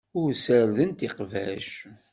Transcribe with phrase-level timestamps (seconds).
[0.19, 1.69] Ur ssardent iqbac.